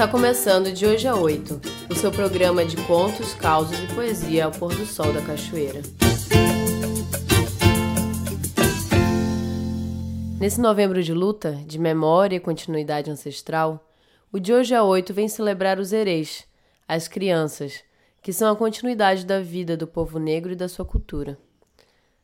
Está 0.00 0.10
começando 0.10 0.72
de 0.72 0.86
hoje 0.86 1.06
a 1.06 1.14
8, 1.14 1.60
o 1.90 1.94
seu 1.94 2.10
programa 2.10 2.64
de 2.64 2.74
contos, 2.86 3.34
causos 3.34 3.78
e 3.78 3.94
poesia 3.94 4.46
ao 4.46 4.50
pôr 4.50 4.74
do 4.74 4.86
sol 4.86 5.12
da 5.12 5.20
cachoeira. 5.20 5.82
Nesse 10.40 10.58
novembro 10.58 11.02
de 11.02 11.12
luta, 11.12 11.52
de 11.66 11.78
memória 11.78 12.36
e 12.36 12.40
continuidade 12.40 13.10
ancestral, 13.10 13.86
o 14.32 14.38
de 14.38 14.54
hoje 14.54 14.74
a 14.74 14.82
8 14.82 15.12
vem 15.12 15.28
celebrar 15.28 15.78
os 15.78 15.92
hereis, 15.92 16.46
as 16.88 17.06
crianças, 17.06 17.84
que 18.22 18.32
são 18.32 18.50
a 18.50 18.56
continuidade 18.56 19.26
da 19.26 19.38
vida 19.42 19.76
do 19.76 19.86
povo 19.86 20.18
negro 20.18 20.52
e 20.52 20.56
da 20.56 20.66
sua 20.66 20.86
cultura. 20.86 21.36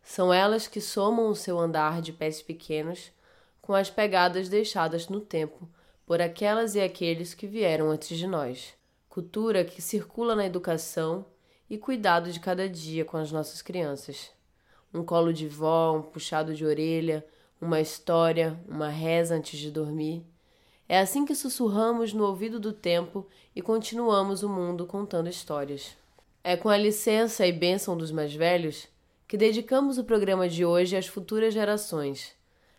São 0.02 0.32
elas 0.32 0.66
que 0.66 0.80
somam 0.80 1.28
o 1.28 1.36
seu 1.36 1.58
andar 1.58 2.00
de 2.00 2.10
pés 2.10 2.40
pequenos 2.40 3.12
com 3.60 3.74
as 3.74 3.90
pegadas 3.90 4.48
deixadas 4.48 5.10
no 5.10 5.20
tempo 5.20 5.68
por 6.06 6.22
aquelas 6.22 6.76
e 6.76 6.80
aqueles 6.80 7.34
que 7.34 7.48
vieram 7.48 7.90
antes 7.90 8.16
de 8.16 8.28
nós. 8.28 8.74
Cultura 9.08 9.64
que 9.64 9.82
circula 9.82 10.36
na 10.36 10.46
educação 10.46 11.26
e 11.68 11.76
cuidado 11.76 12.30
de 12.30 12.38
cada 12.38 12.68
dia 12.68 13.04
com 13.04 13.16
as 13.16 13.32
nossas 13.32 13.60
crianças. 13.60 14.30
Um 14.94 15.02
colo 15.02 15.32
de 15.32 15.48
vó, 15.48 15.96
um 15.96 16.02
puxado 16.02 16.54
de 16.54 16.64
orelha, 16.64 17.26
uma 17.60 17.80
história, 17.80 18.56
uma 18.68 18.88
reza 18.88 19.34
antes 19.34 19.58
de 19.58 19.68
dormir. 19.68 20.24
É 20.88 21.00
assim 21.00 21.24
que 21.24 21.34
sussurramos 21.34 22.12
no 22.12 22.24
ouvido 22.24 22.60
do 22.60 22.72
tempo 22.72 23.26
e 23.54 23.60
continuamos 23.60 24.44
o 24.44 24.48
mundo 24.48 24.86
contando 24.86 25.28
histórias. 25.28 25.96
É 26.44 26.56
com 26.56 26.68
a 26.68 26.76
licença 26.76 27.44
e 27.44 27.52
bênção 27.52 27.96
dos 27.96 28.12
mais 28.12 28.32
velhos 28.32 28.86
que 29.26 29.36
dedicamos 29.36 29.98
o 29.98 30.04
programa 30.04 30.48
de 30.48 30.64
hoje 30.64 30.96
às 30.96 31.08
futuras 31.08 31.52
gerações, 31.52 32.32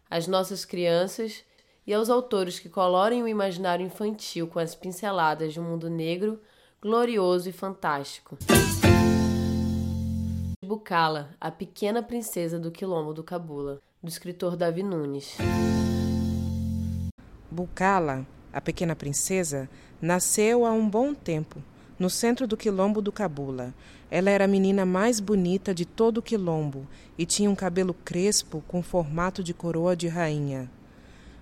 às 0.10 0.28
nossas 0.28 0.64
crianças 0.64 1.44
e 1.88 1.94
aos 1.94 2.10
autores 2.10 2.60
que 2.60 2.68
colorem 2.68 3.24
o 3.24 3.28
imaginário 3.30 3.86
infantil 3.86 4.46
com 4.46 4.60
as 4.60 4.76
pinceladas 4.76 5.54
de 5.54 5.60
um 5.62 5.64
mundo 5.64 5.90
negro, 5.90 6.38
glorioso 6.82 7.48
e 7.48 7.54
fantástico. 7.54 8.38
Bucala, 10.62 11.30
a 11.40 11.50
pequena 11.50 12.04
princesa 12.04 12.60
do 12.60 12.70
quilombo 12.70 13.14
do 13.14 13.24
Cabula, 13.24 13.80
do 14.04 14.10
escritor 14.10 14.58
Davi 14.58 14.84
Nunes. 14.84 15.38
Bucala, 17.50 18.28
a 18.52 18.60
pequena 18.60 18.94
princesa, 18.94 19.70
nasceu 20.02 20.66
há 20.66 20.74
um 20.74 20.90
bom 20.90 21.14
tempo, 21.14 21.64
no 21.98 22.10
centro 22.10 22.46
do 22.46 22.58
quilombo 22.58 23.02
do 23.02 23.14
Cabula. 23.14 23.74
Ela 24.12 24.30
era 24.30 24.44
a 24.44 24.48
menina 24.48 24.86
mais 24.86 25.22
bonita 25.22 25.74
de 25.74 25.86
todo 25.86 26.18
o 26.18 26.22
quilombo 26.22 26.86
e 27.18 27.26
tinha 27.26 27.50
um 27.50 27.56
cabelo 27.56 27.94
crespo 27.94 28.62
com 28.68 28.84
formato 28.84 29.42
de 29.42 29.54
coroa 29.54 29.96
de 29.96 30.10
rainha. 30.10 30.70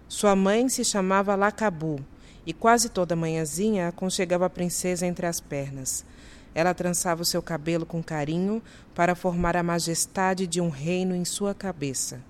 Sua 0.07 0.35
mãe 0.35 0.69
se 0.69 0.85
chamava 0.85 1.35
Lacabu 1.35 1.99
e 2.45 2.53
quase 2.53 2.89
toda 2.89 3.15
manhãzinha 3.15 3.87
aconchegava 3.87 4.45
a 4.45 4.49
princesa 4.49 5.05
entre 5.05 5.25
as 5.25 5.39
pernas. 5.39 6.05
Ela 6.53 6.73
trançava 6.73 7.23
o 7.23 7.25
seu 7.25 7.41
cabelo 7.41 7.85
com 7.85 8.03
carinho 8.03 8.61
para 8.93 9.15
formar 9.15 9.57
a 9.57 9.63
majestade 9.63 10.45
de 10.45 10.61
um 10.61 10.69
reino 10.69 11.15
em 11.15 11.25
sua 11.25 11.55
cabeça. 11.55 12.21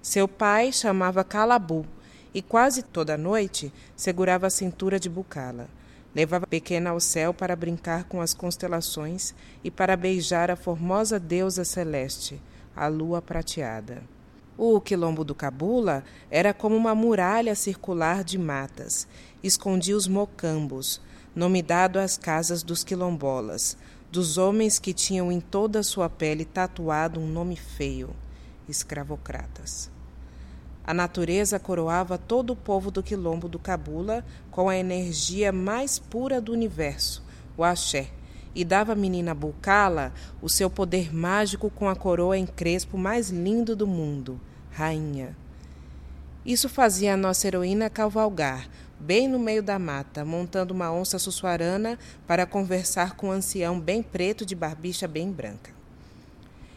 Seu 0.00 0.26
pai 0.26 0.72
chamava 0.72 1.22
Calabu 1.22 1.86
e 2.32 2.40
quase 2.40 2.82
toda 2.82 3.18
noite 3.18 3.72
segurava 3.94 4.46
a 4.46 4.50
cintura 4.50 4.98
de 4.98 5.08
Bucala. 5.08 5.68
Levava 6.14 6.44
a 6.44 6.48
pequena 6.48 6.90
ao 6.90 7.00
céu 7.00 7.34
para 7.34 7.54
brincar 7.54 8.04
com 8.04 8.20
as 8.20 8.32
constelações 8.32 9.34
e 9.62 9.70
para 9.70 9.96
beijar 9.96 10.50
a 10.50 10.56
formosa 10.56 11.20
deusa 11.20 11.64
celeste, 11.64 12.40
a 12.74 12.86
lua 12.86 13.20
prateada. 13.20 14.02
O 14.56 14.80
quilombo 14.80 15.24
do 15.24 15.34
Cabula 15.34 16.04
era 16.30 16.54
como 16.54 16.76
uma 16.76 16.94
muralha 16.94 17.56
circular 17.56 18.22
de 18.22 18.38
matas. 18.38 19.08
Escondia 19.42 19.96
os 19.96 20.06
mocambos, 20.06 21.00
nome 21.34 21.60
dado 21.60 21.98
às 21.98 22.16
casas 22.16 22.62
dos 22.62 22.84
quilombolas, 22.84 23.76
dos 24.12 24.38
homens 24.38 24.78
que 24.78 24.92
tinham 24.92 25.32
em 25.32 25.40
toda 25.40 25.80
a 25.80 25.82
sua 25.82 26.08
pele 26.08 26.44
tatuado 26.44 27.18
um 27.18 27.26
nome 27.26 27.56
feio: 27.56 28.10
escravocratas. 28.68 29.90
A 30.86 30.94
natureza 30.94 31.58
coroava 31.58 32.16
todo 32.16 32.50
o 32.50 32.56
povo 32.56 32.92
do 32.92 33.02
quilombo 33.02 33.48
do 33.48 33.58
Cabula 33.58 34.24
com 34.52 34.68
a 34.68 34.76
energia 34.76 35.50
mais 35.50 35.98
pura 35.98 36.40
do 36.40 36.52
universo, 36.52 37.24
o 37.56 37.64
axé, 37.64 38.10
e 38.54 38.64
dava 38.64 38.92
à 38.92 38.96
menina 38.96 39.34
Bucala 39.34 40.12
o 40.40 40.48
seu 40.48 40.70
poder 40.70 41.14
mágico 41.14 41.68
com 41.70 41.88
a 41.88 41.96
coroa 41.96 42.38
em 42.38 42.46
crespo 42.46 42.96
mais 42.96 43.30
lindo 43.30 43.74
do 43.74 43.86
mundo, 43.86 44.40
rainha. 44.70 45.36
Isso 46.46 46.68
fazia 46.68 47.14
a 47.14 47.16
nossa 47.16 47.46
heroína 47.46 47.90
cavalgar, 47.90 48.68
bem 49.00 49.26
no 49.26 49.38
meio 49.38 49.62
da 49.62 49.78
mata, 49.78 50.24
montando 50.24 50.72
uma 50.72 50.92
onça 50.92 51.18
sussuarana 51.18 51.98
para 52.26 52.46
conversar 52.46 53.16
com 53.16 53.28
um 53.28 53.32
ancião 53.32 53.80
bem 53.80 54.02
preto 54.02 54.46
de 54.46 54.54
barbicha 54.54 55.08
bem 55.08 55.32
branca. 55.32 55.73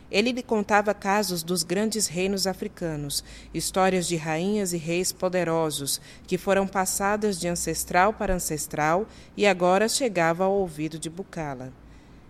Ele 0.09 0.31
lhe 0.31 0.41
contava 0.41 0.93
casos 0.93 1.43
dos 1.43 1.63
grandes 1.63 2.07
reinos 2.07 2.47
africanos, 2.47 3.23
histórias 3.53 4.07
de 4.07 4.15
rainhas 4.15 4.71
e 4.71 4.77
reis 4.77 5.11
poderosos 5.11 5.99
que 6.25 6.37
foram 6.37 6.65
passadas 6.65 7.37
de 7.37 7.47
ancestral 7.47 8.13
para 8.13 8.33
ancestral 8.33 9.05
e 9.35 9.45
agora 9.45 9.89
chegava 9.89 10.45
ao 10.45 10.53
ouvido 10.53 10.97
de 10.97 11.09
Bucala. 11.09 11.73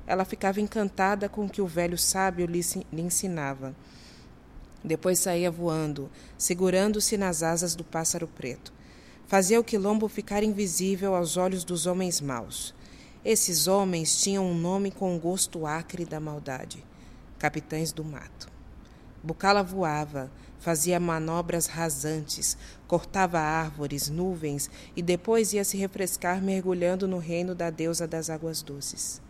Ela 0.07 0.25
ficava 0.25 0.59
encantada 0.59 1.29
com 1.29 1.45
o 1.45 1.49
que 1.49 1.61
o 1.61 1.67
velho 1.67 1.97
sábio 1.97 2.47
lhe, 2.47 2.61
lhe 2.91 3.01
ensinava. 3.01 3.75
Depois 4.83 5.19
saía 5.19 5.51
voando, 5.51 6.09
segurando-se 6.35 7.15
nas 7.15 7.43
asas 7.43 7.75
do 7.75 7.83
pássaro 7.83 8.27
preto. 8.27 8.73
Fazia 9.27 9.59
o 9.59 9.63
quilombo 9.63 10.07
ficar 10.07 10.41
invisível 10.41 11.13
aos 11.13 11.37
olhos 11.37 11.63
dos 11.63 11.85
homens 11.85 12.21
maus. 12.21 12.73
Esses 13.23 13.67
homens 13.67 14.19
tinham 14.19 14.45
um 14.45 14.57
nome 14.57 14.89
com 14.89 15.15
o 15.15 15.19
gosto 15.19 15.67
acre 15.67 16.05
da 16.05 16.19
maldade 16.19 16.83
capitães 17.37 17.91
do 17.91 18.03
mato. 18.03 18.47
Bucala 19.23 19.63
voava, 19.63 20.31
fazia 20.59 20.99
manobras 20.99 21.67
rasantes, 21.67 22.57
cortava 22.87 23.39
árvores, 23.39 24.09
nuvens 24.09 24.69
e 24.95 25.01
depois 25.01 25.53
ia 25.53 25.63
se 25.63 25.77
refrescar 25.77 26.41
mergulhando 26.41 27.07
no 27.07 27.17
reino 27.17 27.53
da 27.53 27.69
deusa 27.69 28.07
das 28.07 28.29
águas 28.29 28.61
doces. 28.61 29.21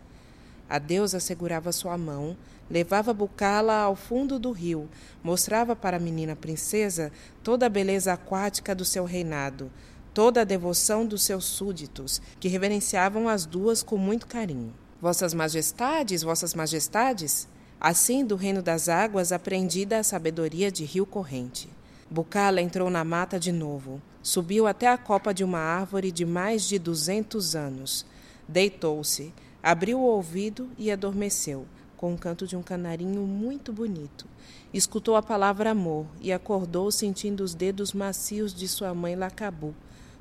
A 0.68 0.78
deusa 0.78 1.18
segurava 1.18 1.72
sua 1.72 1.96
mão, 1.96 2.36
levava 2.70 3.14
Bucala 3.14 3.78
ao 3.78 3.96
fundo 3.96 4.38
do 4.38 4.52
rio, 4.52 4.88
mostrava 5.22 5.74
para 5.74 5.96
a 5.96 6.00
menina 6.00 6.36
princesa 6.36 7.10
toda 7.42 7.66
a 7.66 7.70
beleza 7.70 8.12
aquática 8.12 8.74
do 8.74 8.84
seu 8.84 9.04
reinado, 9.04 9.70
toda 10.12 10.42
a 10.42 10.44
devoção 10.44 11.06
dos 11.06 11.22
seus 11.22 11.44
súditos, 11.44 12.20
que 12.38 12.48
reverenciavam 12.48 13.28
as 13.28 13.46
duas 13.46 13.82
com 13.82 13.96
muito 13.96 14.26
carinho. 14.26 14.74
Vossas 15.00 15.32
majestades, 15.32 16.22
vossas 16.22 16.54
majestades, 16.54 17.48
Assim, 17.80 18.24
do 18.24 18.34
reino 18.34 18.60
das 18.60 18.88
águas, 18.88 19.30
aprendida 19.30 19.98
a 19.98 20.02
sabedoria 20.02 20.70
de 20.70 20.84
rio 20.84 21.06
corrente. 21.06 21.68
Bucala 22.10 22.60
entrou 22.60 22.90
na 22.90 23.04
mata 23.04 23.38
de 23.38 23.52
novo, 23.52 24.02
subiu 24.20 24.66
até 24.66 24.88
a 24.88 24.98
copa 24.98 25.32
de 25.32 25.44
uma 25.44 25.60
árvore 25.60 26.10
de 26.10 26.24
mais 26.24 26.66
de 26.66 26.76
duzentos 26.76 27.54
anos. 27.54 28.04
Deitou-se, 28.48 29.32
abriu 29.62 30.00
o 30.00 30.06
ouvido 30.06 30.68
e 30.76 30.90
adormeceu, 30.90 31.66
com 31.96 32.14
o 32.14 32.18
canto 32.18 32.46
de 32.48 32.56
um 32.56 32.62
canarinho 32.62 33.22
muito 33.22 33.72
bonito. 33.72 34.26
Escutou 34.74 35.14
a 35.14 35.22
palavra 35.22 35.70
amor 35.70 36.06
e 36.20 36.32
acordou 36.32 36.90
sentindo 36.90 37.44
os 37.44 37.54
dedos 37.54 37.92
macios 37.92 38.52
de 38.52 38.66
sua 38.66 38.92
mãe 38.92 39.14
Lacabu, 39.14 39.72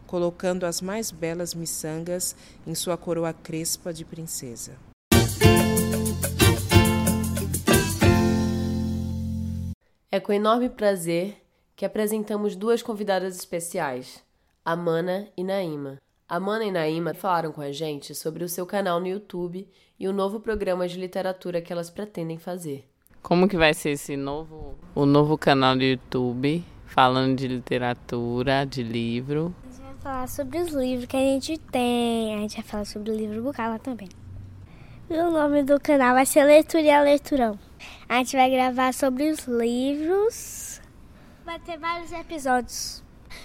colocando 0.05 0.65
as 0.65 0.79
mais 0.79 1.09
belas 1.09 1.55
miçangas 1.55 2.35
em 2.67 2.75
sua 2.75 2.97
coroa 2.97 3.33
crespa 3.33 3.91
de 3.91 4.05
princesa. 4.05 4.86
É 10.17 10.19
com 10.19 10.33
enorme 10.33 10.67
prazer 10.67 11.43
que 11.75 11.85
apresentamos 11.85 12.55
duas 12.55 12.81
convidadas 12.81 13.37
especiais, 13.37 14.23
Amana 14.65 15.27
e 15.37 15.43
Naima. 15.43 16.01
Amana 16.27 16.65
e 16.65 16.71
Naima 16.71 17.13
falaram 17.13 17.51
com 17.51 17.61
a 17.61 17.71
gente 17.71 18.15
sobre 18.15 18.43
o 18.43 18.49
seu 18.49 18.65
canal 18.65 18.99
no 18.99 19.05
YouTube 19.05 19.69
e 19.99 20.07
o 20.07 20.11
novo 20.11 20.39
programa 20.39 20.87
de 20.87 20.99
literatura 20.99 21.61
que 21.61 21.71
elas 21.71 21.91
pretendem 21.91 22.39
fazer. 22.39 22.89
Como 23.21 23.47
que 23.47 23.55
vai 23.55 23.75
ser 23.75 23.91
esse 23.91 24.17
novo, 24.17 24.73
o 24.95 25.05
novo 25.05 25.37
canal 25.37 25.75
do 25.75 25.83
YouTube, 25.83 26.65
falando 26.87 27.35
de 27.35 27.47
literatura, 27.47 28.65
de 28.65 28.81
livro? 28.81 29.53
A 29.63 29.69
gente 29.69 29.83
vai 29.83 29.95
falar 30.01 30.27
sobre 30.27 30.57
os 30.57 30.73
livros 30.73 31.05
que 31.05 31.15
a 31.15 31.19
gente 31.19 31.59
tem, 31.71 32.33
a 32.33 32.39
gente 32.39 32.55
vai 32.55 32.65
falar 32.65 32.85
sobre 32.85 33.11
o 33.11 33.15
livro 33.15 33.43
Bucala 33.43 33.77
também. 33.77 34.09
E 35.11 35.13
o 35.13 35.29
nome 35.29 35.61
do 35.61 35.79
canal 35.79 36.15
vai 36.15 36.25
ser 36.25 36.43
Leitura 36.43 36.81
e 36.81 36.89
a 36.89 37.03
Leiturão. 37.03 37.66
A 38.07 38.17
gente 38.17 38.35
vai 38.35 38.49
gravar 38.49 38.93
sobre 38.93 39.29
os 39.29 39.45
livros. 39.45 40.81
Vai 41.45 41.59
ter 41.59 41.77
vários 41.77 42.11
episódios 42.11 43.03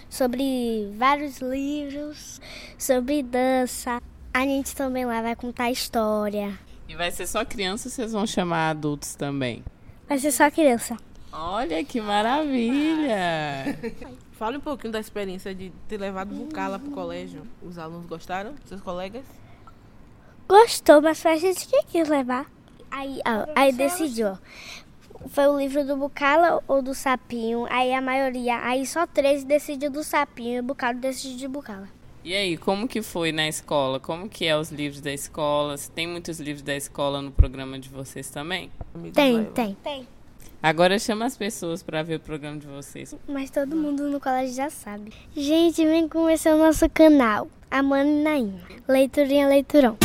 sobre 0.09 0.93
vários 0.97 1.39
livros, 1.39 2.41
sobre 2.79 3.23
dança. 3.23 4.01
A 4.33 4.41
gente 4.41 4.75
também 4.75 5.05
lá 5.05 5.23
vai 5.23 5.35
contar 5.35 5.71
história. 5.71 6.59
E 6.89 6.95
vai 6.95 7.11
ser 7.11 7.27
só 7.27 7.45
criança 7.45 7.89
ou 7.89 7.93
vocês 7.93 8.13
vão 8.13 8.27
chamar 8.27 8.71
adultos 8.71 9.15
também? 9.15 9.65
Vai 10.09 10.19
ser 10.19 10.33
só 10.33 10.51
criança. 10.51 10.97
Olha 11.33 11.83
que 11.83 12.01
maravilha! 12.01 13.79
Fale 14.33 14.59
um 14.59 14.61
pouquinho 14.61 14.93
da 14.93 15.01
experiência 15.01 15.55
de 15.55 15.73
ter 15.89 15.99
levado 15.99 16.35
Bucala 16.35 16.79
pro 16.79 16.91
colégio. 16.91 17.47
Os 17.63 17.79
alunos 17.79 18.07
gostaram? 18.07 18.55
Seus 18.67 18.81
colegas? 18.81 19.25
Gostou, 20.49 21.01
mas 21.01 21.23
foi 21.23 21.33
a 21.33 21.37
gente 21.37 21.67
que 21.67 21.83
quis 21.85 22.09
levar. 22.09 22.51
Aí, 22.93 23.21
ó, 23.27 23.51
aí 23.57 23.73
decidiu. 23.73 24.37
Foi 25.29 25.47
o 25.47 25.59
livro 25.59 25.87
do 25.87 25.97
Bucala 25.97 26.63
ou 26.69 26.83
do 26.83 26.95
Sapinho. 26.95 27.67
Aí 27.71 27.95
a 27.95 28.03
maioria, 28.03 28.59
aí 28.63 28.85
só 28.85 29.07
13 29.07 29.47
decidiu 29.47 29.91
do 29.91 30.05
Sapinho 30.05 30.57
e 30.57 30.61
o 30.61 30.63
Bucala 30.63 30.95
decidiu 30.95 31.39
de 31.39 31.49
Bucala. 31.49 31.89
E 32.25 32.35
aí, 32.35 32.57
como 32.57 32.87
que 32.87 33.03
foi 33.03 33.33
na 33.33 33.49
escola? 33.49 33.99
Como 33.99 34.29
que 34.29 34.47
é 34.47 34.57
os 34.57 34.71
livros 34.71 35.01
da 35.01 35.13
escola? 35.13 35.77
Se 35.77 35.91
tem 35.91 36.07
muitos 36.07 36.39
livros 36.39 36.63
da 36.63 36.77
escola 36.77 37.21
no 37.21 37.33
programa 37.33 37.79
de 37.79 37.89
vocês 37.89 38.31
também? 38.31 38.71
Tem, 39.13 39.45
tem. 39.47 39.77
Tem. 39.83 40.07
Agora 40.63 40.99
chama 41.01 41.25
as 41.25 41.37
pessoas 41.37 41.83
para 41.83 42.03
ver 42.05 42.17
o 42.17 42.21
programa 42.21 42.59
de 42.59 42.67
vocês. 42.69 43.17
Mas 43.27 43.51
todo 43.51 43.75
mundo 43.75 44.09
no 44.09 44.21
colégio 44.21 44.55
já 44.55 44.71
sabe. 44.71 45.13
Gente, 45.35 45.85
vem 45.85 46.07
conhecer 46.07 46.55
o 46.55 46.59
nosso 46.59 46.89
canal. 46.91 47.49
Amanda 47.69 48.09
e 48.09 48.23
Nainha. 48.23 48.63
Leiturinha 48.87 49.49
Leiturão. 49.49 49.97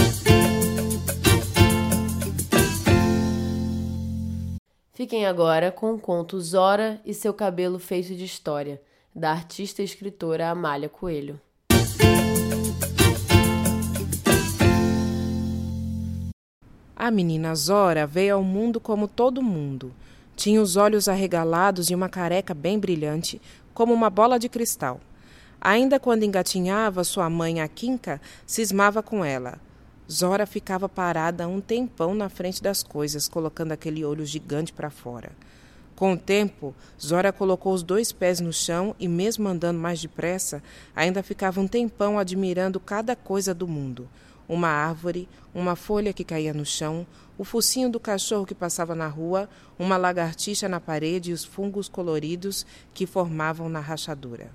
Fiquem 4.97 5.27
agora 5.27 5.71
com 5.71 5.93
o 5.93 5.99
conto 5.99 6.41
Zora 6.41 6.99
e 7.05 7.13
seu 7.13 7.31
cabelo 7.31 7.77
feito 7.77 8.15
de 8.15 8.25
história, 8.25 8.81
da 9.13 9.29
artista 9.29 9.83
e 9.83 9.85
escritora 9.85 10.49
Amália 10.49 10.89
Coelho. 10.89 11.39
A 16.95 17.11
menina 17.11 17.53
Zora 17.53 18.07
veio 18.07 18.37
ao 18.37 18.43
mundo 18.43 18.79
como 18.79 19.07
todo 19.07 19.39
mundo. 19.39 19.93
Tinha 20.35 20.59
os 20.59 20.75
olhos 20.75 21.07
arregalados 21.07 21.91
e 21.91 21.93
uma 21.93 22.09
careca 22.09 22.55
bem 22.55 22.79
brilhante, 22.79 23.39
como 23.75 23.93
uma 23.93 24.09
bola 24.09 24.39
de 24.39 24.49
cristal. 24.49 24.99
Ainda 25.61 25.99
quando 25.99 26.23
engatinhava, 26.23 27.03
sua 27.03 27.29
mãe, 27.29 27.61
a 27.61 27.67
Quinca, 27.67 28.19
cismava 28.47 29.03
com 29.03 29.23
ela. 29.23 29.59
Zora 30.09 30.45
ficava 30.45 30.87
parada 30.87 31.47
um 31.49 31.59
tempão 31.59 32.15
na 32.15 32.29
frente 32.29 32.63
das 32.63 32.81
coisas, 32.81 33.27
colocando 33.27 33.73
aquele 33.73 34.05
olho 34.05 34.25
gigante 34.25 34.71
para 34.71 34.89
fora. 34.89 35.31
Com 35.97 36.13
o 36.13 36.17
tempo, 36.17 36.73
Zora 37.01 37.33
colocou 37.33 37.73
os 37.73 37.83
dois 37.83 38.13
pés 38.13 38.39
no 38.39 38.53
chão 38.53 38.95
e, 38.97 39.07
mesmo 39.07 39.49
andando 39.49 39.79
mais 39.79 39.99
depressa, 39.99 40.63
ainda 40.95 41.21
ficava 41.21 41.59
um 41.59 41.67
tempão 41.67 42.17
admirando 42.17 42.79
cada 42.79 43.17
coisa 43.17 43.53
do 43.53 43.67
mundo: 43.67 44.07
uma 44.47 44.69
árvore, 44.69 45.27
uma 45.53 45.75
folha 45.75 46.13
que 46.13 46.23
caía 46.23 46.53
no 46.53 46.65
chão, 46.65 47.05
o 47.37 47.43
focinho 47.43 47.89
do 47.89 47.99
cachorro 47.99 48.45
que 48.45 48.55
passava 48.55 48.95
na 48.95 49.07
rua, 49.07 49.49
uma 49.77 49.97
lagartixa 49.97 50.69
na 50.69 50.79
parede 50.79 51.31
e 51.31 51.33
os 51.33 51.43
fungos 51.43 51.89
coloridos 51.89 52.65
que 52.93 53.05
formavam 53.05 53.67
na 53.67 53.81
rachadura. 53.81 54.51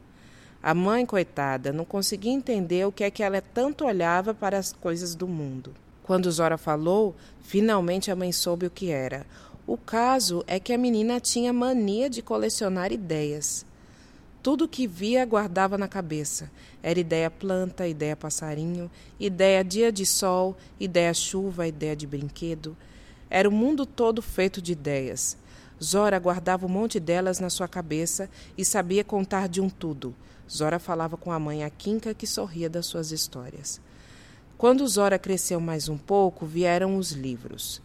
A 0.62 0.74
mãe, 0.74 1.04
coitada, 1.04 1.72
não 1.72 1.84
conseguia 1.84 2.30
entender 2.30 2.86
o 2.86 2.92
que 2.92 3.02
é 3.02 3.10
que 3.10 3.24
ela 3.24 3.40
tanto 3.40 3.84
olhava 3.84 4.32
para 4.32 4.56
as 4.56 4.72
coisas 4.72 5.12
do 5.12 5.26
mundo. 5.26 5.74
Quando 6.04 6.30
Zora 6.30 6.56
falou, 6.56 7.16
finalmente 7.40 8.12
a 8.12 8.16
mãe 8.16 8.30
soube 8.30 8.66
o 8.66 8.70
que 8.70 8.90
era. 8.90 9.26
O 9.66 9.76
caso 9.76 10.44
é 10.46 10.60
que 10.60 10.72
a 10.72 10.78
menina 10.78 11.18
tinha 11.18 11.52
mania 11.52 12.08
de 12.08 12.22
colecionar 12.22 12.92
ideias. 12.92 13.66
Tudo 14.40 14.68
que 14.68 14.86
via 14.86 15.24
guardava 15.24 15.76
na 15.76 15.88
cabeça. 15.88 16.48
Era 16.80 17.00
ideia 17.00 17.28
planta, 17.28 17.88
ideia 17.88 18.14
passarinho, 18.14 18.88
ideia 19.18 19.64
dia 19.64 19.90
de 19.90 20.06
sol, 20.06 20.56
ideia 20.78 21.12
chuva, 21.12 21.66
ideia 21.66 21.96
de 21.96 22.06
brinquedo. 22.06 22.76
Era 23.28 23.48
o 23.48 23.52
mundo 23.52 23.84
todo 23.84 24.22
feito 24.22 24.62
de 24.62 24.72
ideias. 24.72 25.36
Zora 25.82 26.20
guardava 26.20 26.66
um 26.66 26.68
monte 26.68 27.00
delas 27.00 27.40
na 27.40 27.50
sua 27.50 27.66
cabeça 27.66 28.30
e 28.56 28.64
sabia 28.64 29.02
contar 29.02 29.48
de 29.48 29.60
um 29.60 29.68
tudo. 29.68 30.14
Zora 30.50 30.78
falava 30.78 31.16
com 31.16 31.32
a 31.32 31.38
mãe 31.38 31.64
Aquinca, 31.64 32.14
que 32.14 32.26
sorria 32.26 32.68
das 32.68 32.86
suas 32.86 33.10
histórias. 33.10 33.80
Quando 34.58 34.86
Zora 34.86 35.18
cresceu 35.18 35.60
mais 35.60 35.88
um 35.88 35.98
pouco, 35.98 36.46
vieram 36.46 36.96
os 36.96 37.12
livros. 37.12 37.82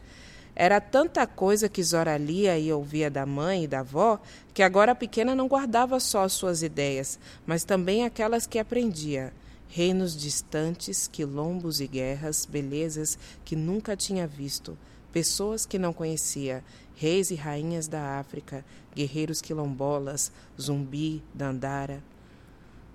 Era 0.56 0.82
tanta 0.82 1.26
coisa 1.28 1.70
que 1.70 1.84
Zora 1.84 2.18
lia 2.18 2.58
e 2.58 2.74
ouvia 2.74 3.12
da 3.12 3.26
mãe 3.26 3.64
e 3.64 3.68
da 3.68 3.82
avó, 3.82 4.20
que 4.54 4.64
agora 4.64 4.92
a 4.92 4.96
pequena 4.96 5.36
não 5.36 5.48
guardava 5.48 6.00
só 6.00 6.24
as 6.24 6.34
suas 6.34 6.64
ideias, 6.64 7.20
mas 7.46 7.64
também 7.64 8.04
aquelas 8.04 8.48
que 8.48 8.58
aprendia. 8.58 9.32
Reinos 9.68 10.16
distantes, 10.16 11.08
quilombos 11.08 11.80
e 11.80 11.88
guerras, 11.88 12.46
belezas 12.46 13.20
que 13.46 13.56
nunca 13.56 13.96
tinha 13.96 14.26
visto, 14.26 14.78
pessoas 15.12 15.66
que 15.66 15.78
não 15.78 15.94
conhecia, 15.94 16.64
reis 16.96 17.30
e 17.30 17.36
rainhas 17.36 17.88
da 17.88 18.20
África, 18.20 18.66
guerreiros 18.96 19.42
quilombolas, 19.42 20.32
zumbi, 20.60 21.22
dandara. 21.34 22.02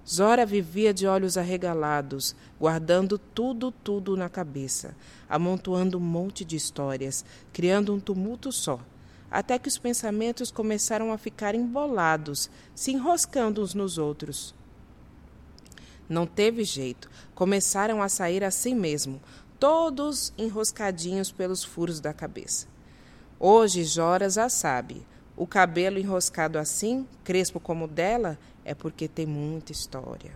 Zora 0.09 0.45
vivia 0.45 0.93
de 0.93 1.07
olhos 1.07 1.39
arregalados, 1.39 2.35
guardando 2.59 3.19
tudo, 3.19 3.71
tudo 3.71 4.17
na 4.17 4.29
cabeça, 4.29 4.97
amontoando 5.29 5.97
um 5.97 6.01
monte 6.01 6.45
de 6.45 6.57
histórias, 6.57 7.25
criando 7.53 7.95
um 7.95 8.01
tumulto 8.01 8.51
só, 8.51 8.81
até 9.31 9.59
que 9.59 9.69
os 9.69 9.79
pensamentos 9.79 10.51
começaram 10.51 11.13
a 11.13 11.19
ficar 11.19 11.55
embolados, 11.55 12.51
se 12.75 12.91
enroscando 12.91 13.63
uns 13.63 13.75
nos 13.75 13.97
outros. 13.97 14.55
Não 16.09 16.27
teve 16.27 16.65
jeito, 16.65 17.09
começaram 17.33 18.03
a 18.03 18.09
sair 18.09 18.43
assim 18.43 18.75
mesmo, 18.75 19.23
todos 19.59 20.33
enroscadinhos 20.37 21.31
pelos 21.31 21.63
furos 21.63 22.01
da 22.01 22.13
cabeça. 22.13 22.67
Hoje 23.39 23.85
Jora 23.85 24.29
já 24.29 24.49
sabe, 24.49 25.07
o 25.37 25.47
cabelo 25.47 25.99
enroscado 25.99 26.59
assim, 26.59 27.07
crespo 27.25 27.59
como 27.59 27.87
o 27.87 27.89
dela, 27.89 28.39
é 28.65 28.75
porque 28.75 29.09
tem 29.09 29.27
muita 29.27 29.73
história. 29.73 30.33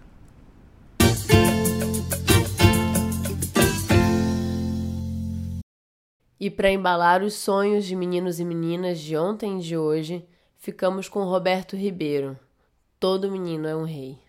E 6.38 6.50
para 6.50 6.70
embalar 6.70 7.22
os 7.22 7.34
sonhos 7.34 7.86
de 7.86 7.96
meninos 7.96 8.38
e 8.38 8.44
meninas 8.44 9.00
de 9.00 9.16
ontem 9.16 9.58
e 9.58 9.62
de 9.62 9.76
hoje, 9.76 10.28
ficamos 10.58 11.08
com 11.08 11.24
Roberto 11.24 11.76
Ribeiro. 11.76 12.38
Todo 13.00 13.30
menino 13.30 13.66
é 13.66 13.74
um 13.74 13.84
rei. 13.84 14.25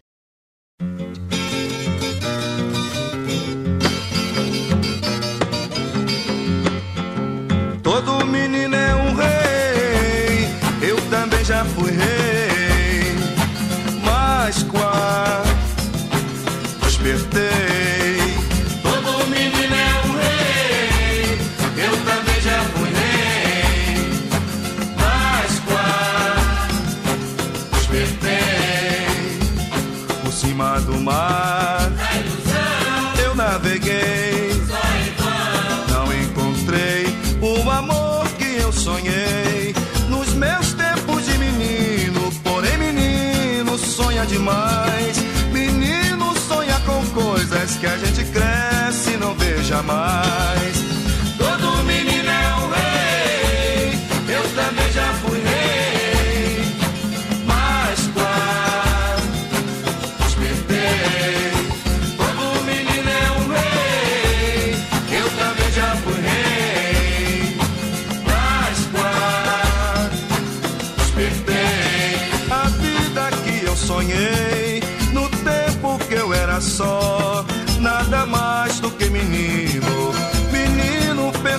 Demais. 44.27 45.17
Menino 45.51 46.37
sonha 46.47 46.79
com 46.85 47.03
coisas 47.19 47.75
que 47.77 47.85
a 47.85 47.97
gente 47.97 48.23
cresce 48.25 49.11
e 49.13 49.17
não 49.17 49.33
vê 49.33 49.63
jamais. 49.63 50.56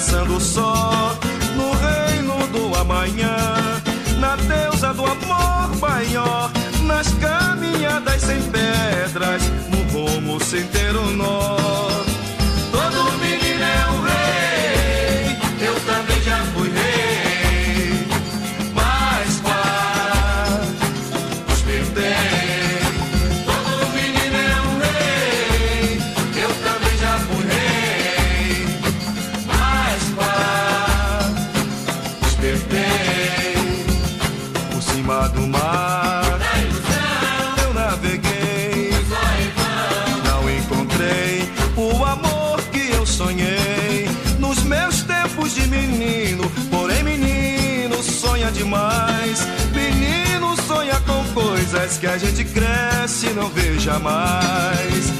Pensando 0.09 0.41
só 0.41 1.15
no 1.55 1.71
reino 1.73 2.47
do 2.49 2.75
amanhã, 2.81 3.37
na 4.19 4.37
deusa 4.37 4.95
do 4.95 5.05
amor 5.05 5.77
maior, 5.79 6.51
nas 6.85 7.13
caminhadas 7.15 8.23
sem 8.23 8.41
pedras, 8.45 9.43
no 9.69 9.83
rumo 9.93 10.43
sem 10.43 10.67
ter 10.69 10.97
um 10.97 11.11
nó. 11.15 11.98
sonhei 43.19 44.09
nos 44.39 44.63
meus 44.63 45.03
tempos 45.03 45.53
de 45.53 45.67
menino. 45.67 46.49
Porém, 46.71 47.03
menino 47.03 48.01
sonha 48.01 48.49
demais. 48.53 49.45
Menino 49.75 50.55
sonha 50.69 50.95
com 51.01 51.25
coisas 51.35 51.99
que 51.99 52.07
a 52.07 52.17
gente 52.17 52.45
cresce 52.45 53.27
e 53.27 53.31
não 53.31 53.49
vê 53.49 53.77
jamais. 53.81 55.18